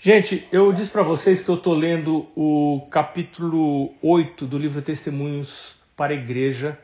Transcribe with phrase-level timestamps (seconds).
[0.00, 5.74] Gente, eu disse para vocês que eu estou lendo o capítulo 8 do livro Testemunhos
[5.96, 6.78] para a Igreja,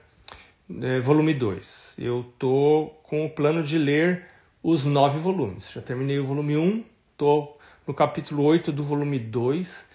[0.82, 1.94] é, volume 2.
[1.96, 4.24] Eu estou com o plano de ler
[4.60, 5.70] os nove volumes.
[5.70, 7.56] Já terminei o volume 1, estou
[7.86, 9.88] no capítulo 8 do volume 2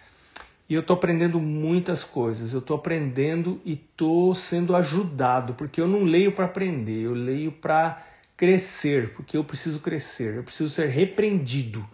[0.70, 2.54] e eu estou aprendendo muitas coisas.
[2.54, 7.52] Eu estou aprendendo e estou sendo ajudado, porque eu não leio para aprender, eu leio
[7.52, 8.02] para
[8.38, 11.86] crescer, porque eu preciso crescer, eu preciso ser repreendido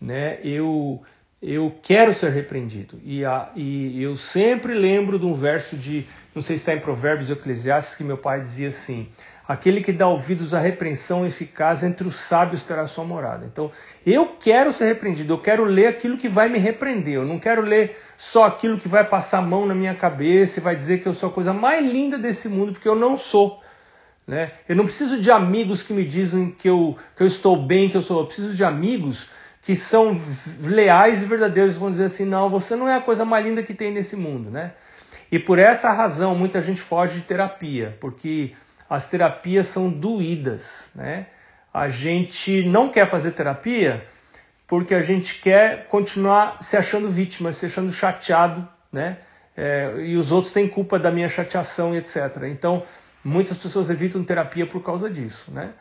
[0.00, 0.38] né?
[0.42, 1.02] Eu
[1.40, 3.00] eu quero ser repreendido.
[3.04, 6.80] E, a, e eu sempre lembro de um verso de, não sei se está em
[6.80, 9.08] Provérbios ou Eclesiastes, que meu pai dizia assim:
[9.46, 13.46] Aquele que dá ouvidos à repreensão eficaz entre os sábios terá sua morada.
[13.46, 13.72] Então,
[14.04, 17.14] eu quero ser repreendido, eu quero ler aquilo que vai me repreender.
[17.14, 20.62] Eu não quero ler só aquilo que vai passar a mão na minha cabeça e
[20.62, 23.62] vai dizer que eu sou a coisa mais linda desse mundo, porque eu não sou.
[24.26, 24.52] Né?
[24.68, 27.96] Eu não preciso de amigos que me dizem que eu, que eu estou bem, que
[27.96, 28.20] eu sou.
[28.20, 29.30] Eu preciso de amigos
[29.62, 30.20] que são
[30.60, 33.74] leais e verdadeiros vão dizer assim: não, você não é a coisa mais linda que
[33.74, 34.72] tem nesse mundo, né?
[35.30, 38.54] E por essa razão muita gente foge de terapia, porque
[38.88, 41.26] as terapias são doídas, né?
[41.72, 44.06] A gente não quer fazer terapia
[44.66, 49.18] porque a gente quer continuar se achando vítima, se achando chateado, né?
[49.56, 52.44] É, e os outros têm culpa da minha chateação e etc.
[52.44, 52.84] Então,
[53.24, 55.72] muitas pessoas evitam terapia por causa disso, né?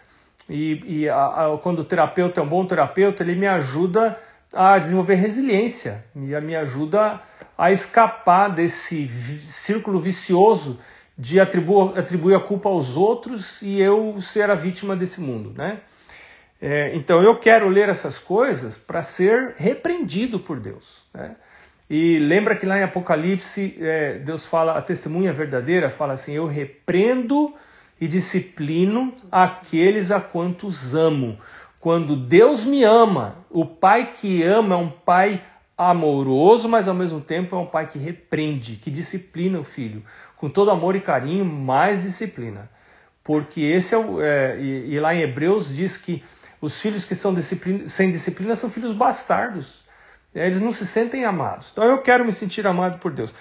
[0.50, 4.18] E, e a, a, quando o terapeuta é um bom terapeuta, ele me ajuda
[4.54, 7.22] a desenvolver resiliência e me ajuda
[7.58, 9.08] a escapar desse
[9.50, 10.80] círculo vicioso
[11.18, 15.80] de atribuir, atribuir a culpa aos outros e eu ser a vítima desse mundo, né?
[16.62, 21.04] É, então eu quero ler essas coisas para ser repreendido por Deus.
[21.14, 21.36] Né?
[21.90, 26.48] E lembra que lá em Apocalipse é, Deus fala, a testemunha verdadeira fala assim: Eu
[26.48, 27.54] repreendo
[28.00, 31.38] e disciplino aqueles a quantos amo.
[31.80, 35.42] Quando Deus me ama, o pai que ama é um pai
[35.78, 40.04] amoroso, mas ao mesmo tempo é um pai que repreende, que disciplina o filho.
[40.36, 42.70] Com todo amor e carinho, mais disciplina.
[43.24, 44.22] Porque esse é o.
[44.22, 46.24] É, e, e, lá em Hebreus diz que
[46.62, 49.86] os filhos que são disciplina, sem disciplina são filhos bastardos.
[50.34, 51.70] Eles não se sentem amados.
[51.72, 53.34] Então eu quero me sentir amado por Deus.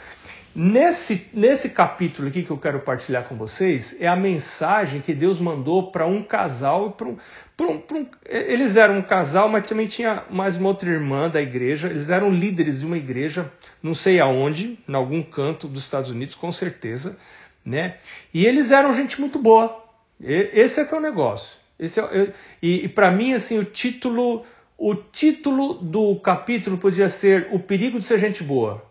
[0.58, 5.38] Nesse, nesse capítulo aqui que eu quero partilhar com vocês, é a mensagem que Deus
[5.38, 6.92] mandou para um casal.
[6.92, 7.18] Pra um,
[7.54, 11.28] pra um, pra um, eles eram um casal, mas também tinha mais uma outra irmã
[11.28, 11.88] da igreja.
[11.88, 13.52] Eles eram líderes de uma igreja,
[13.82, 17.18] não sei aonde, em algum canto dos Estados Unidos, com certeza.
[17.62, 17.98] Né?
[18.32, 19.84] E eles eram gente muito boa.
[20.18, 21.54] Esse é que é o negócio.
[21.78, 24.42] Esse é, e, e para mim, assim, o título,
[24.78, 28.82] o título do capítulo podia ser O Perigo de Ser Gente Boa.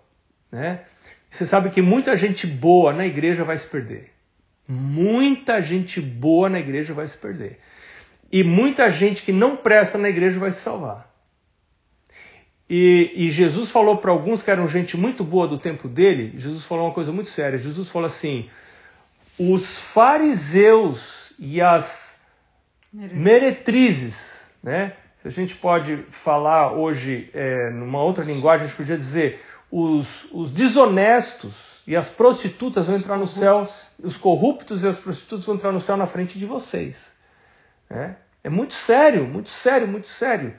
[0.51, 0.81] Né?
[1.35, 4.09] Você sabe que muita gente boa na igreja vai se perder.
[4.65, 7.59] Muita gente boa na igreja vai se perder.
[8.31, 11.13] E muita gente que não presta na igreja vai se salvar.
[12.69, 16.63] E, e Jesus falou para alguns que eram gente muito boa do tempo dele, Jesus
[16.63, 17.59] falou uma coisa muito séria.
[17.59, 18.49] Jesus falou assim:
[19.37, 22.17] os fariseus e as
[22.93, 24.93] meretrizes, né?
[25.21, 30.27] Se a gente pode falar hoje é, numa outra linguagem, a gente podia dizer os,
[30.31, 31.53] os desonestos
[31.87, 33.67] e as prostitutas vão entrar no céu,
[34.01, 36.95] os corruptos e as prostitutas vão entrar no céu na frente de vocês.
[37.89, 40.53] É, é muito sério, muito sério, muito sério.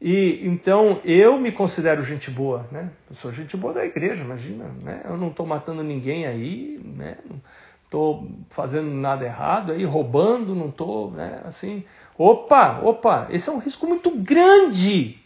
[0.00, 2.90] E então eu me considero gente boa, né?
[3.08, 5.00] Eu sou gente boa da igreja, imagina, né?
[5.04, 7.16] Eu não estou matando ninguém aí, né?
[7.28, 7.40] Não
[7.84, 11.40] estou fazendo nada errado aí, roubando, não estou, né?
[11.46, 11.82] Assim,
[12.18, 15.18] opa, opa, esse é um risco muito grande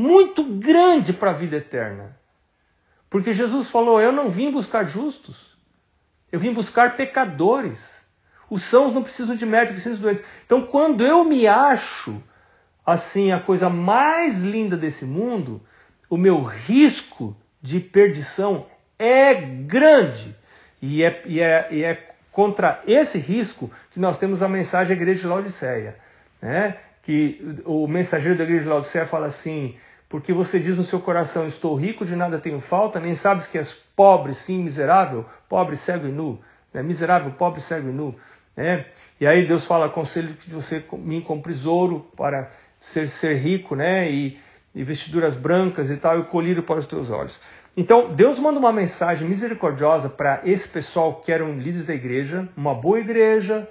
[0.00, 2.16] muito grande para a vida eterna.
[3.10, 5.36] Porque Jesus falou: Eu não vim buscar justos,
[6.32, 8.00] eu vim buscar pecadores.
[8.48, 10.24] Os sãos não precisam de médico, precisam de doentes.
[10.44, 12.20] Então, quando eu me acho
[12.84, 15.62] assim, a coisa mais linda desse mundo,
[16.08, 18.66] o meu risco de perdição
[18.98, 20.34] é grande.
[20.82, 25.00] E é, e é, e é contra esse risco que nós temos a mensagem da
[25.00, 25.96] igreja de Laodiceia.
[26.42, 26.76] Né?
[27.02, 29.76] Que o mensageiro da igreja de Laodiceia fala assim:
[30.10, 33.56] porque você diz no seu coração: Estou rico, de nada tenho falta, nem sabes que
[33.56, 36.38] és pobre, sim, miserável, pobre, cego e nu.
[36.74, 36.82] Né?
[36.82, 38.14] Miserável, pobre, cego e nu.
[38.56, 38.84] Né?
[39.20, 44.10] E aí Deus fala: Aconselho que você me compres ouro para ser, ser rico, né?
[44.10, 44.36] E,
[44.74, 47.38] e vestiduras brancas e tal, e colírio para os teus olhos.
[47.76, 52.74] Então, Deus manda uma mensagem misericordiosa para esse pessoal que eram líderes da igreja, uma
[52.74, 53.68] boa igreja,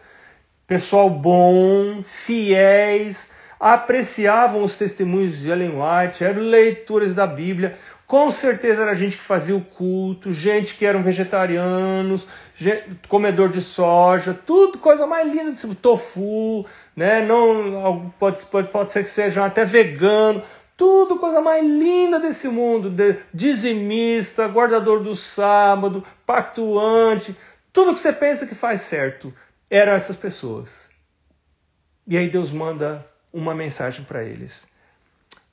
[0.66, 7.78] pessoal bom, fiéis, apreciavam os testemunhos de Ellen White, eram leituras da Bíblia,
[8.08, 12.26] com certeza era gente que fazia o culto, gente que eram vegetarianos,
[12.56, 16.66] gente, comedor de soja, tudo coisa mais linda, tipo tofu,
[16.96, 17.24] né?
[17.24, 20.42] Não, pode, pode, pode ser que sejam até vegano,
[20.76, 22.92] tudo coisa mais linda desse mundo,
[23.34, 27.36] dizimista, guardador do sábado, pactuante,
[27.72, 29.32] tudo que você pensa que faz certo,
[29.70, 30.70] eram essas pessoas.
[32.08, 34.54] E aí Deus manda uma mensagem para eles.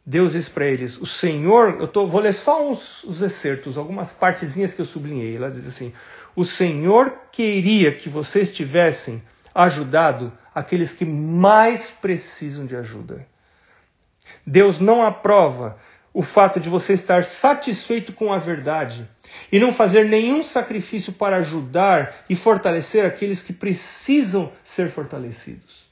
[0.04, 4.12] Deus diz para eles: O Senhor, eu tô, vou ler só uns, os excertos, algumas
[4.12, 5.36] partezinhas que eu sublinhei.
[5.36, 5.92] Ela diz assim:
[6.34, 9.22] O Senhor queria que vocês tivessem
[9.54, 13.26] ajudado aqueles que mais precisam de ajuda.
[14.46, 15.78] Deus não aprova
[16.14, 19.06] o fato de você estar satisfeito com a verdade
[19.52, 25.85] e não fazer nenhum sacrifício para ajudar e fortalecer aqueles que precisam ser fortalecidos.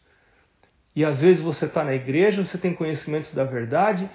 [0.95, 4.09] E às vezes você está na igreja, você tem conhecimento da verdade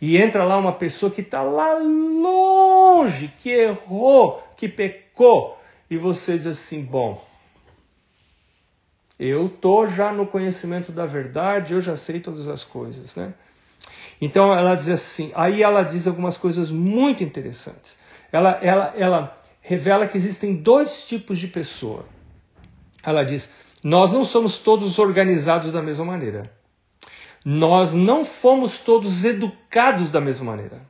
[0.00, 6.36] e entra lá uma pessoa que está lá longe, que errou, que pecou, e você
[6.36, 7.24] diz assim: bom,
[9.18, 13.32] eu tô já no conhecimento da verdade, eu já sei todas as coisas, né?
[14.20, 17.98] Então ela diz assim, aí ela diz algumas coisas muito interessantes.
[18.32, 22.04] Ela, ela, ela revela que existem dois tipos de pessoa.
[23.02, 23.50] Ela diz:
[23.88, 26.52] nós não somos todos organizados da mesma maneira.
[27.44, 30.82] Nós não fomos todos educados da mesma maneira.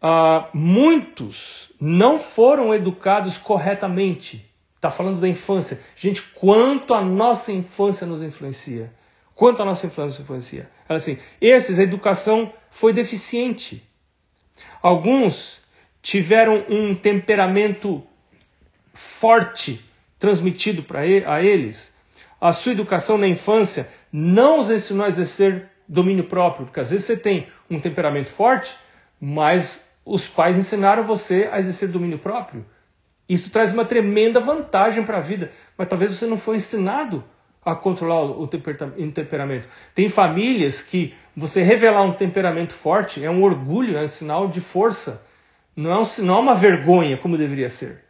[0.00, 4.48] Uh, muitos não foram educados corretamente.
[4.76, 5.80] Está falando da infância.
[5.96, 8.94] Gente, quanto a nossa infância nos influencia.
[9.34, 10.70] Quanto a nossa infância nos influencia.
[10.88, 13.82] Ela assim, esses, a educação foi deficiente.
[14.80, 15.60] Alguns
[16.00, 18.04] tiveram um temperamento
[18.94, 19.89] forte
[20.20, 21.92] transmitido para a eles.
[22.40, 27.06] A sua educação na infância não os ensinou a exercer domínio próprio, porque às vezes
[27.06, 28.72] você tem um temperamento forte,
[29.20, 32.64] mas os pais ensinaram você a exercer domínio próprio.
[33.28, 37.24] Isso traz uma tremenda vantagem para a vida, mas talvez você não foi ensinado
[37.64, 39.68] a controlar o temperamento.
[39.94, 44.60] Tem famílias que você revelar um temperamento forte é um orgulho, é um sinal de
[44.60, 45.24] força,
[45.76, 48.09] não é, um, não é uma vergonha como deveria ser.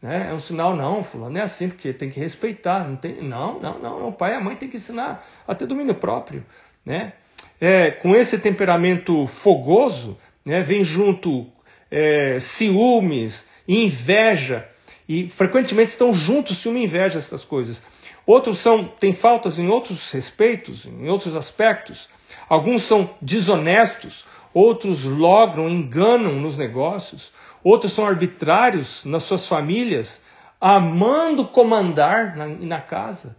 [0.00, 0.28] Né?
[0.30, 2.88] É um sinal, não, fulano é assim, porque tem que respeitar.
[2.88, 5.66] Não, tem, não, não, não, o pai e a mãe tem que ensinar a ter
[5.66, 6.44] domínio próprio.
[6.84, 7.12] Né?
[7.60, 11.46] É, com esse temperamento fogoso, né, vem junto
[11.90, 14.68] é, ciúmes, inveja,
[15.08, 17.82] e frequentemente estão juntos ciúme e inveja, essas coisas.
[18.26, 22.08] Outros são, têm faltas em outros respeitos, em outros aspectos.
[22.48, 30.22] Alguns são desonestos, outros logram, enganam nos negócios, outros são arbitrários nas suas famílias,
[30.60, 33.36] amando comandar na, na casa,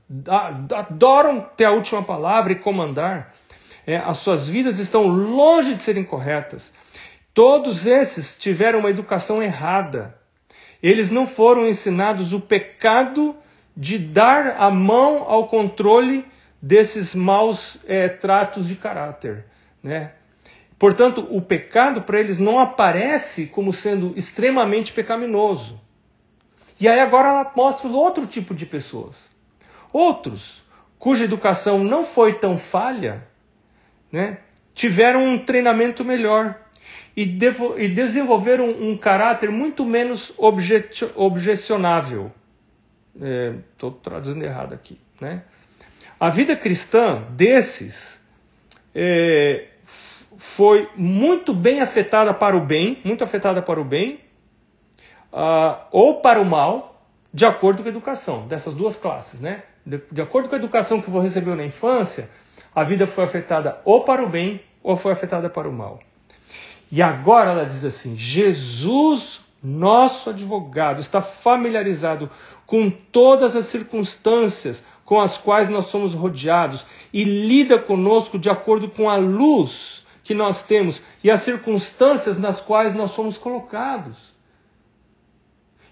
[0.75, 3.33] adoram ter a última palavra e comandar.
[3.85, 6.71] É, as suas vidas estão longe de serem corretas.
[7.33, 10.15] Todos esses tiveram uma educação errada.
[10.81, 13.35] Eles não foram ensinados o pecado
[13.75, 16.25] de dar a mão ao controle
[16.61, 19.45] desses maus é, tratos de caráter.
[19.81, 20.11] Né?
[20.79, 25.79] Portanto, o pecado para eles não aparece como sendo extremamente pecaminoso.
[26.79, 29.29] E aí agora ela mostra outro tipo de pessoas.
[29.91, 30.63] Outros,
[30.97, 33.27] cuja educação não foi tão falha,
[34.09, 34.37] né,
[34.73, 36.57] tiveram um treinamento melhor
[37.15, 42.31] e, e desenvolveram um, caráter muito menos objecionável.
[43.73, 44.97] Estou é, traduzindo errado aqui.
[45.19, 45.43] Né?
[46.17, 48.21] A vida cristã desses
[48.95, 49.67] é,
[50.39, 54.21] foi muito bem afetada para o bem, muito afetada para o bem,
[55.33, 57.03] uh, ou para o mal,
[57.33, 59.63] de acordo com a educação, dessas duas classes, né?
[59.85, 62.29] De, de acordo com a educação que você recebeu na infância,
[62.73, 65.99] a vida foi afetada ou para o bem ou foi afetada para o mal.
[66.89, 72.31] E agora ela diz assim: Jesus, nosso advogado, está familiarizado
[72.65, 78.89] com todas as circunstâncias com as quais nós somos rodeados e lida conosco de acordo
[78.89, 84.15] com a luz que nós temos e as circunstâncias nas quais nós somos colocados.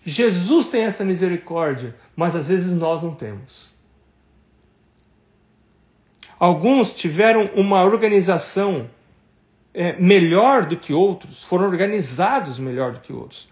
[0.06, 3.72] Jesus tem essa misericórdia, mas às vezes nós não temos.
[6.38, 8.88] Alguns tiveram uma organização
[9.74, 13.50] é, melhor do que outros, foram organizados melhor do que outros.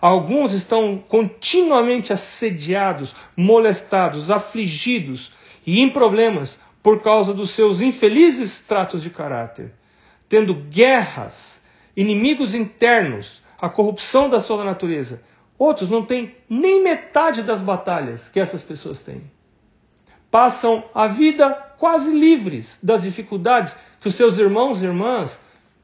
[0.00, 5.30] Alguns estão continuamente assediados, molestados, afligidos
[5.66, 9.74] e em problemas por causa dos seus infelizes tratos de caráter
[10.32, 11.62] tendo guerras,
[11.94, 15.22] inimigos internos, a corrupção da sua natureza.
[15.58, 19.24] Outros não têm nem metade das batalhas que essas pessoas têm.
[20.30, 25.38] Passam a vida quase livres das dificuldades que os seus irmãos e irmãs,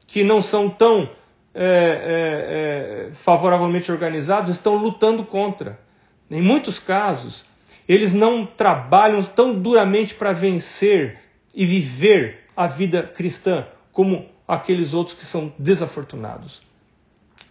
[0.07, 1.11] que não são tão
[1.53, 5.79] é, é, é, favoravelmente organizados, estão lutando contra.
[6.27, 7.45] Em muitos casos,
[7.87, 11.19] eles não trabalham tão duramente para vencer
[11.53, 16.61] e viver a vida cristã como aqueles outros que são desafortunados.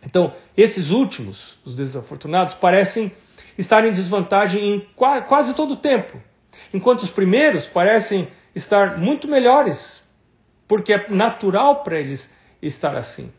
[0.05, 3.12] Então, esses últimos, os desafortunados, parecem
[3.57, 6.21] estar em desvantagem em quase todo o tempo,
[6.75, 10.02] enquanto os primeiros parecem estar muito melhores,
[10.67, 12.28] porque é natural para eles
[12.61, 13.33] estar assim.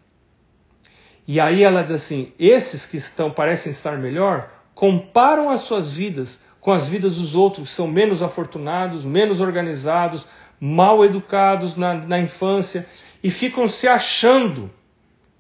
[1.28, 6.40] E aí ela diz assim: esses que estão parecem estar melhor comparam as suas vidas
[6.62, 10.26] com as vidas dos outros que são menos afortunados, menos organizados,
[10.60, 12.86] mal educados na, na infância
[13.24, 14.72] e ficam se achando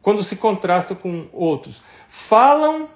[0.02, 1.82] quando se contrasta com outros.
[2.10, 2.90] Falam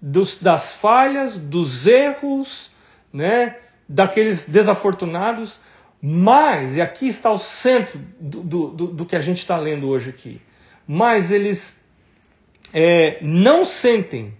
[0.00, 2.70] dos, das falhas, dos erros,
[3.12, 3.56] né,
[3.88, 5.58] daqueles desafortunados,
[6.02, 10.08] mas, e aqui está o centro do, do, do que a gente está lendo hoje
[10.08, 10.40] aqui,
[10.86, 11.78] mas eles
[12.72, 14.34] é, não sentem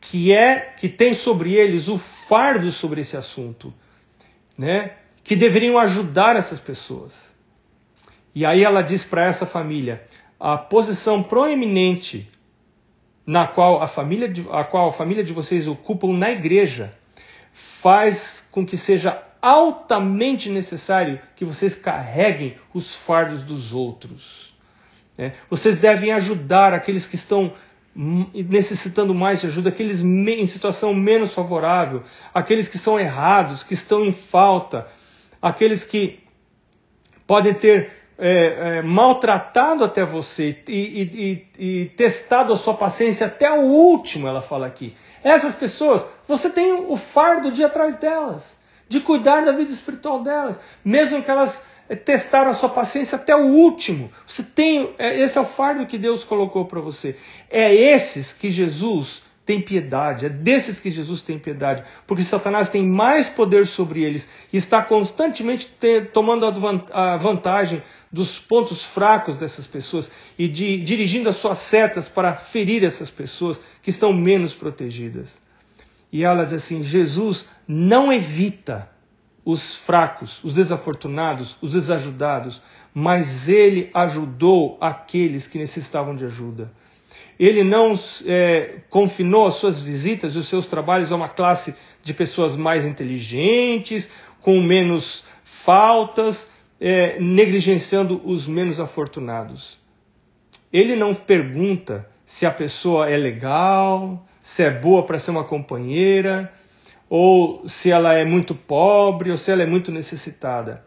[0.00, 3.72] que é que tem sobre eles o fardo sobre esse assunto,
[4.56, 4.96] né?
[5.24, 7.34] Que deveriam ajudar essas pessoas.
[8.34, 10.02] E aí ela diz para essa família:
[10.38, 12.30] a posição proeminente
[13.26, 16.94] na qual a família de, a qual a família de vocês ocupam na igreja
[17.52, 24.54] faz com que seja altamente necessário que vocês carreguem os fardos dos outros.
[25.16, 25.34] Né?
[25.50, 27.52] Vocês devem ajudar aqueles que estão
[28.32, 34.04] necessitando mais de ajuda, aqueles em situação menos favorável, aqueles que são errados, que estão
[34.04, 34.86] em falta,
[35.42, 36.20] aqueles que
[37.26, 43.26] podem ter é, é, maltratado até você e, e, e, e, testado a sua paciência
[43.26, 44.96] até o último, ela fala aqui.
[45.22, 48.58] Essas pessoas, você tem o fardo de atrás delas,
[48.88, 53.36] de cuidar da vida espiritual delas, mesmo que elas é, testaram a sua paciência até
[53.36, 54.10] o último.
[54.26, 57.16] Você tem, é, esse é o fardo que Deus colocou para você.
[57.48, 62.86] É esses que Jesus tem piedade, é desses que Jesus tem piedade, porque Satanás tem
[62.86, 66.44] mais poder sobre eles e está constantemente ter, tomando
[66.92, 72.84] a vantagem dos pontos fracos dessas pessoas e de, dirigindo as suas setas para ferir
[72.84, 75.40] essas pessoas que estão menos protegidas.
[76.12, 78.90] E ela diz assim: Jesus não evita
[79.46, 82.60] os fracos, os desafortunados, os desajudados,
[82.92, 86.70] mas ele ajudou aqueles que necessitavam de ajuda.
[87.38, 92.12] Ele não é, confinou as suas visitas e os seus trabalhos a uma classe de
[92.12, 94.08] pessoas mais inteligentes,
[94.40, 99.78] com menos faltas, é, negligenciando os menos afortunados.
[100.72, 106.52] Ele não pergunta se a pessoa é legal, se é boa para ser uma companheira,
[107.08, 110.84] ou se ela é muito pobre, ou se ela é muito necessitada.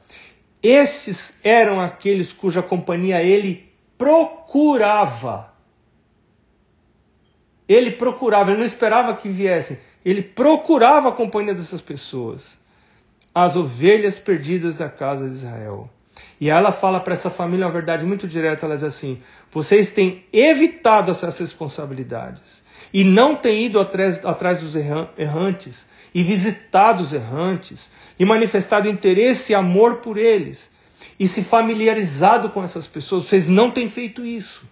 [0.61, 5.50] Esses eram aqueles cuja companhia ele procurava.
[7.67, 12.57] Ele procurava, ele não esperava que viessem, ele procurava a companhia dessas pessoas,
[13.33, 15.89] as ovelhas perdidas da casa de Israel.
[16.39, 20.25] E ela fala para essa família uma verdade muito direta, ela diz assim: vocês têm
[20.33, 22.63] evitado essas responsabilidades
[22.93, 27.89] e não têm ido atrás, atrás dos errantes e visitado os errantes
[28.19, 30.69] e manifestado interesse e amor por eles
[31.19, 33.25] e se familiarizado com essas pessoas.
[33.25, 34.65] Vocês não têm feito isso.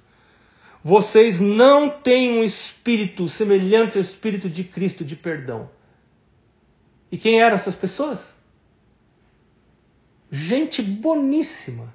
[0.83, 5.69] Vocês não têm um espírito semelhante ao espírito de Cristo de perdão.
[7.12, 8.24] E quem eram essas pessoas?
[10.31, 11.93] Gente boníssima.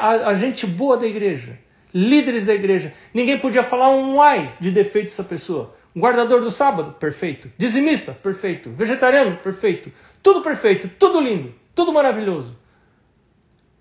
[0.00, 1.58] A gente boa da igreja.
[1.92, 2.92] Líderes da igreja.
[3.14, 5.74] Ninguém podia falar um ai de defeito dessa pessoa.
[5.96, 6.94] Guardador do sábado?
[6.94, 7.50] Perfeito.
[7.56, 8.12] Dizimista?
[8.12, 8.70] Perfeito.
[8.70, 9.36] Vegetariano?
[9.36, 9.92] Perfeito.
[10.24, 12.56] Tudo perfeito, tudo lindo, tudo maravilhoso.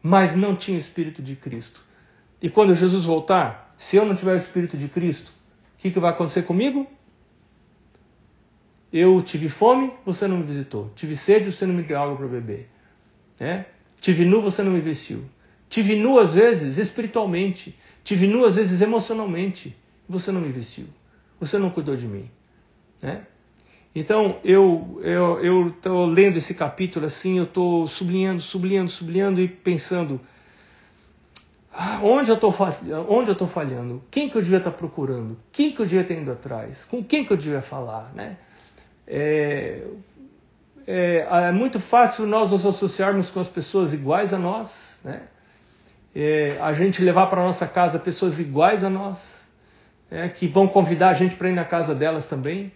[0.02, 1.82] Mas não tinha o espírito de Cristo.
[2.42, 5.30] E quando Jesus voltar, se eu não tiver o Espírito de Cristo,
[5.76, 6.88] o que, que vai acontecer comigo?
[8.94, 10.90] Eu tive fome, você não me visitou.
[10.96, 12.70] Tive sede, você não me deu água para beber.
[13.38, 13.66] É?
[14.00, 15.26] Tive nu, você não me vestiu.
[15.70, 17.78] Tive nu às vezes espiritualmente.
[18.06, 19.76] Tive nu às vezes emocionalmente.
[20.08, 20.86] Você não me vestiu.
[21.38, 22.32] Você não cuidou de mim.
[23.02, 23.28] Né?
[23.94, 30.22] Então, eu eu estou lendo esse capítulo assim, eu estou sublinhando, sublinhando, sublinhando e pensando
[32.04, 32.52] Onde eu estou
[33.36, 34.04] tô falhando?
[34.12, 35.38] Quem que eu devia estar tá procurando?
[35.52, 36.84] Quem que eu devia estar indo atrás?
[36.86, 38.12] Com quem que eu devia falar?
[38.14, 38.38] Né?
[39.08, 39.84] É,
[40.86, 45.24] é, é muito fácil nós nos associarmos com as pessoas iguais a nós, né?
[46.16, 49.20] É, a gente levar para nossa casa pessoas iguais a nós,
[50.12, 52.72] é, que vão convidar a gente para ir na casa delas também.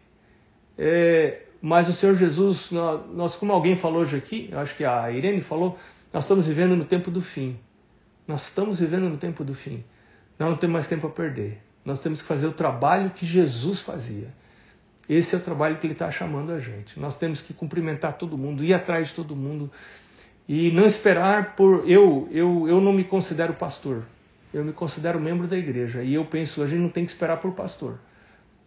[0.76, 5.12] É, mas o Senhor Jesus, nós, nós, como alguém falou hoje aqui, acho que a
[5.12, 5.78] Irene falou,
[6.12, 7.60] nós estamos vivendo no tempo do fim.
[8.28, 9.84] Nós estamos vivendo no tempo do fim.
[10.38, 11.62] Nós não temos mais tempo a perder.
[11.86, 14.28] Nós temos que fazer o trabalho que Jesus fazia.
[15.10, 17.00] Esse é o trabalho que ele está chamando a gente.
[17.00, 19.72] Nós temos que cumprimentar todo mundo, ir atrás de todo mundo
[20.48, 21.90] e não esperar por.
[21.90, 24.04] Eu, eu, eu não me considero pastor.
[24.54, 27.38] Eu me considero membro da igreja e eu penso, a gente não tem que esperar
[27.38, 28.00] por pastor.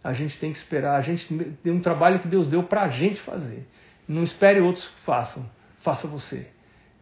[0.03, 1.31] A gente tem que esperar, a gente
[1.63, 3.67] tem um trabalho que Deus deu para a gente fazer.
[4.07, 5.47] Não espere outros que façam,
[5.79, 6.47] faça você.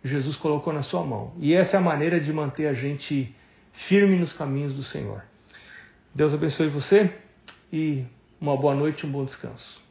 [0.03, 1.33] Jesus colocou na sua mão.
[1.39, 3.35] E essa é a maneira de manter a gente
[3.73, 5.23] firme nos caminhos do Senhor.
[6.13, 7.11] Deus abençoe você
[7.71, 8.03] e
[8.39, 9.88] uma boa noite um bom descanso.